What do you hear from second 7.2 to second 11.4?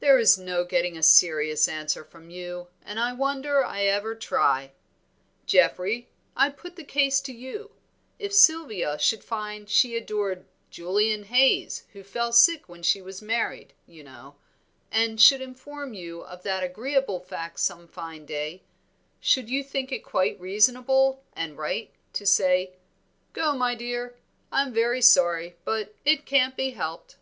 to you; if Sylvia should find she adored Julian